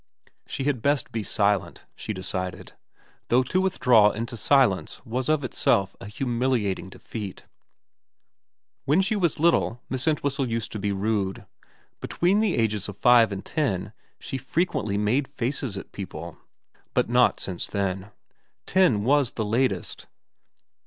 She 0.47 0.63
had 0.63 0.81
best 0.81 1.11
be 1.11 1.21
silent, 1.21 1.85
she 1.95 2.11
decided; 2.11 2.73
though 3.27 3.43
to 3.43 3.61
withdraw 3.61 4.09
into 4.09 4.35
silence 4.35 4.99
was 5.05 5.29
of 5.29 5.43
itself 5.43 5.95
a 6.01 6.07
humiliating 6.07 6.89
defeat. 6.89 7.45
When 8.85 9.03
she 9.03 9.15
was 9.15 9.39
little 9.39 9.79
Miss 9.91 10.07
Entwhistle 10.07 10.49
used 10.49 10.71
to 10.71 10.79
be 10.79 10.91
rude. 10.91 11.45
Between 11.99 12.39
the 12.39 12.55
ages 12.57 12.89
of 12.89 12.97
five 12.97 13.31
and 13.31 13.45
ten 13.45 13.93
she 14.19 14.39
frequently 14.39 14.97
made 14.97 15.27
faces 15.27 15.77
at 15.77 15.91
people. 15.91 16.35
But 16.95 17.07
not 17.07 17.39
since 17.39 17.67
then. 17.67 18.09
Ten 18.65 19.03
was 19.03 19.33
the 19.33 19.45
latest. 19.45 20.07